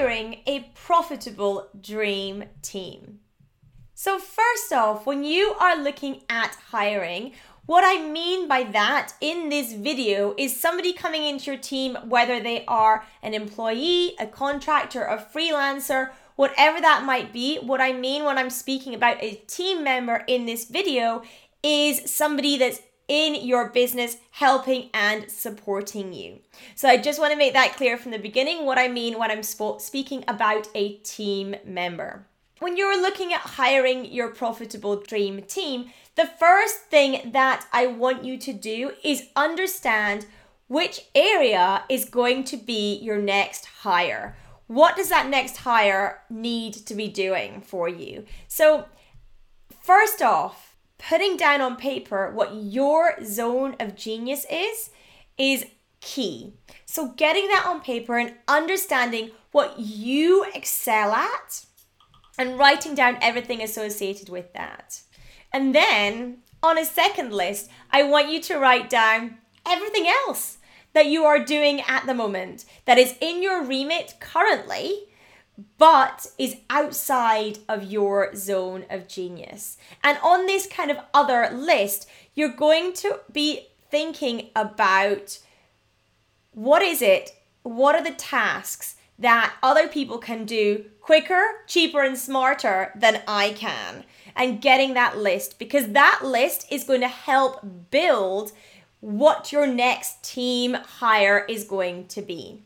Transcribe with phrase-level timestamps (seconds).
[0.00, 3.20] hiring a profitable dream team.
[3.94, 7.32] So, first off, when you are looking at hiring,
[7.66, 12.40] what I mean by that in this video is somebody coming into your team, whether
[12.40, 17.58] they are an employee, a contractor, a freelancer, whatever that might be.
[17.58, 21.22] What I mean when I'm speaking about a team member in this video
[21.62, 26.38] is somebody that's in your business helping and supporting you.
[26.76, 29.32] So I just want to make that clear from the beginning what I mean when
[29.32, 32.24] I'm sp- speaking about a team member.
[32.60, 38.24] When you're looking at hiring your profitable dream team, the first thing that I want
[38.24, 40.26] you to do is understand
[40.68, 44.36] which area is going to be your next hire.
[44.68, 48.24] What does that next hire need to be doing for you?
[48.46, 48.84] So,
[49.82, 50.69] first off,
[51.08, 54.90] putting down on paper what your zone of genius is
[55.38, 55.66] is
[56.00, 56.54] key.
[56.84, 61.64] So, getting that on paper and understanding what you excel at
[62.38, 65.00] and writing down everything associated with that.
[65.52, 70.58] And then on a second list, I want you to write down everything else
[70.92, 75.09] that you are doing at the moment that is in your remit currently
[75.78, 79.76] but is outside of your zone of genius.
[80.02, 85.38] And on this kind of other list, you're going to be thinking about
[86.52, 87.32] what is it?
[87.62, 93.52] What are the tasks that other people can do quicker, cheaper, and smarter than I
[93.52, 94.04] can?
[94.36, 98.52] And getting that list because that list is going to help build
[99.00, 102.62] what your next team hire is going to be.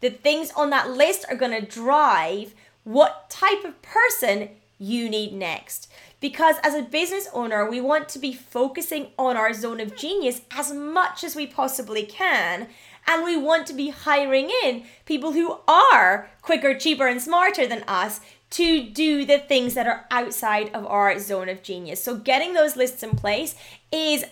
[0.00, 2.54] The things on that list are going to drive
[2.84, 5.90] what type of person you need next.
[6.20, 10.40] Because as a business owner, we want to be focusing on our zone of genius
[10.50, 12.68] as much as we possibly can.
[13.06, 17.84] And we want to be hiring in people who are quicker, cheaper, and smarter than
[17.88, 18.20] us
[18.50, 22.02] to do the things that are outside of our zone of genius.
[22.02, 23.54] So, getting those lists in place
[23.92, 24.24] is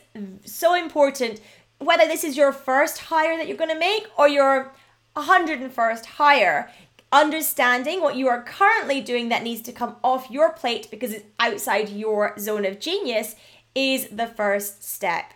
[0.45, 1.41] so important,
[1.79, 4.73] whether this is your first hire that you're going to make or your
[5.17, 6.71] 101st hire
[7.13, 11.25] Understanding what you are currently doing that needs to come off your plate because it's
[11.39, 13.37] outside your zone of genius
[13.77, 15.33] is the first step.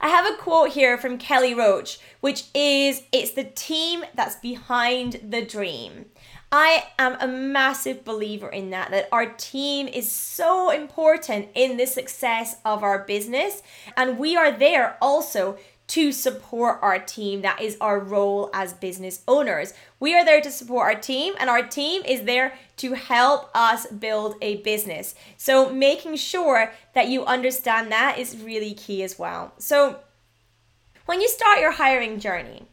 [0.00, 5.20] I have a quote here from Kelly Roach, which is It's the team that's behind
[5.26, 6.06] the dream.
[6.52, 11.86] I am a massive believer in that, that our team is so important in the
[11.86, 13.62] success of our business.
[13.96, 15.58] And we are there also
[15.88, 17.42] to support our team.
[17.42, 19.72] That is our role as business owners.
[20.00, 23.86] We are there to support our team, and our team is there to help us
[23.86, 25.14] build a business.
[25.36, 29.52] So, making sure that you understand that is really key as well.
[29.58, 30.00] So,
[31.06, 32.64] when you start your hiring journey,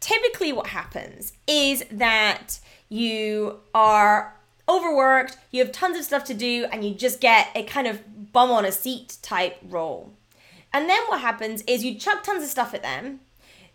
[0.00, 2.58] typically what happens is that
[2.88, 4.34] you are
[4.68, 8.32] overworked, you have tons of stuff to do, and you just get a kind of
[8.32, 10.12] bum on a seat type role.
[10.72, 13.20] And then what happens is you chuck tons of stuff at them.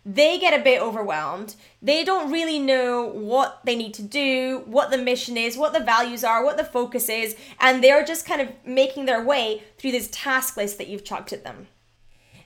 [0.04, 1.54] They get a bit overwhelmed.
[1.82, 5.80] They don't really know what they need to do, what the mission is, what the
[5.80, 9.92] values are, what the focus is, and they're just kind of making their way through
[9.92, 11.66] this task list that you've chucked at them.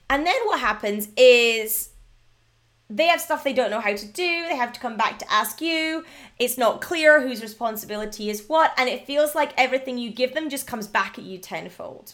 [0.09, 1.89] And then what happens is
[2.89, 4.45] they have stuff they don't know how to do.
[4.47, 6.03] They have to come back to ask you.
[6.37, 10.49] It's not clear whose responsibility is what, and it feels like everything you give them
[10.49, 12.13] just comes back at you tenfold.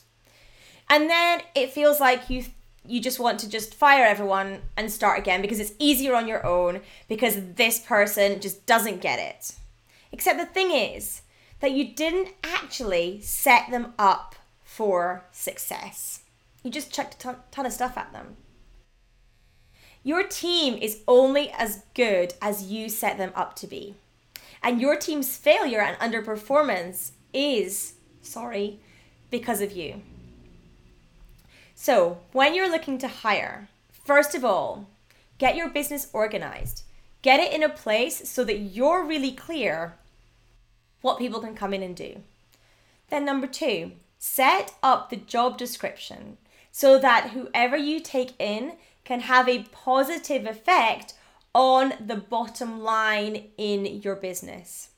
[0.89, 2.45] And then it feels like you
[2.85, 6.44] you just want to just fire everyone and start again because it's easier on your
[6.44, 9.53] own because this person just doesn't get it.
[10.11, 11.22] Except the thing is
[11.59, 16.22] that you didn't actually set them up for success.
[16.63, 18.38] You just chucked a ton, ton of stuff at them.
[20.03, 23.95] Your team is only as good as you set them up to be.
[24.63, 28.80] And your team's failure and underperformance is, sorry,
[29.30, 30.01] because of you.
[31.81, 33.69] So, when you're looking to hire,
[34.05, 34.89] first of all,
[35.37, 36.83] get your business organized.
[37.21, 39.93] Get it in a place so that you're really clear
[40.99, 42.21] what people can come in and do.
[43.09, 46.37] Then, number two, set up the job description
[46.69, 48.73] so that whoever you take in
[49.05, 51.13] can have a positive effect
[51.55, 54.89] on the bottom line in your business.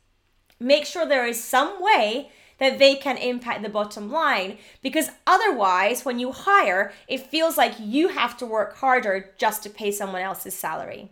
[0.60, 2.32] Make sure there is some way
[2.62, 4.60] that they can impact the bottom line.
[4.84, 9.70] Because otherwise, when you hire, it feels like you have to work harder just to
[9.70, 11.10] pay someone else's salary.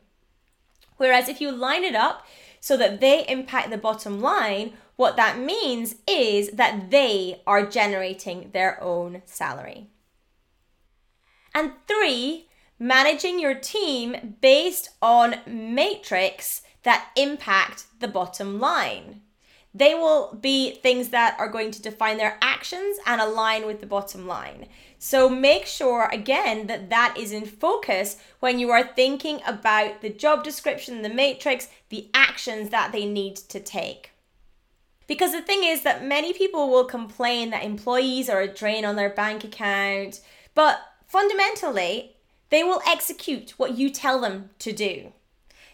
[0.97, 2.27] Whereas if you line it up
[2.59, 8.51] so that they impact the bottom line, what that means is that they are generating
[8.53, 9.87] their own salary.
[11.55, 12.47] And three,
[12.77, 19.21] managing your team based on matrix that impact the bottom line.
[19.73, 23.85] They will be things that are going to define their actions and align with the
[23.85, 24.67] bottom line.
[24.97, 30.09] So make sure again that that is in focus when you are thinking about the
[30.09, 34.11] job description, the matrix, the actions that they need to take.
[35.05, 38.95] Because the thing is that many people will complain that employees are a drain on
[38.95, 40.21] their bank account,
[40.53, 42.15] but fundamentally,
[42.49, 45.13] they will execute what you tell them to do.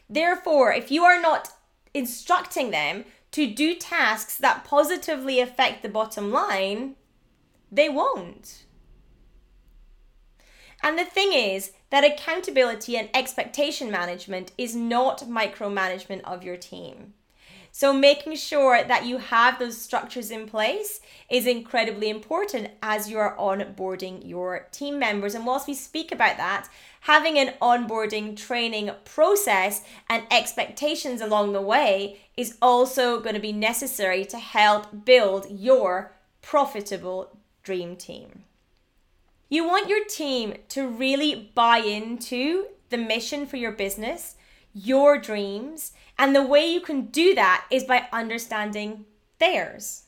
[0.09, 1.49] Therefore, if you are not
[1.93, 3.05] instructing them
[3.35, 6.95] to do tasks that positively affect the bottom line,
[7.69, 8.63] they won't.
[10.81, 17.13] And the thing is that accountability and expectation management is not micromanagement of your team.
[17.77, 23.19] So, making sure that you have those structures in place is incredibly important as you
[23.19, 25.35] are onboarding your team members.
[25.35, 26.69] And whilst we speak about that,
[27.01, 33.51] having an onboarding training process and expectations along the way is also going to be
[33.51, 38.45] necessary to help build your profitable dream team.
[39.49, 44.37] You want your team to really buy into the mission for your business,
[44.73, 49.05] your dreams, and the way you can do that is by understanding
[49.39, 50.03] theirs.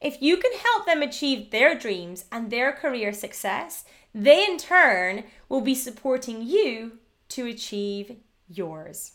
[0.00, 3.84] If you can help them achieve their dreams and their career success,
[4.14, 6.98] they in turn will be supporting you
[7.30, 8.16] to achieve
[8.48, 9.12] yours.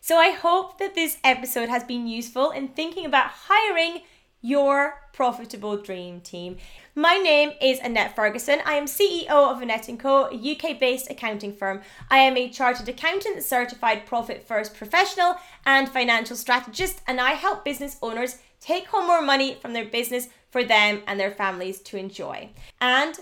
[0.00, 4.02] So I hope that this episode has been useful in thinking about hiring
[4.44, 6.58] your profitable dream team.
[6.94, 8.58] My name is Annette Ferguson.
[8.66, 11.80] I am CEO of Annette & Co, a UK-based accounting firm.
[12.10, 17.64] I am a chartered accountant, certified profit first professional and financial strategist, and I help
[17.64, 21.96] business owners take home more money from their business for them and their families to
[21.96, 22.50] enjoy.
[22.82, 23.18] And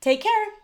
[0.00, 0.63] take care.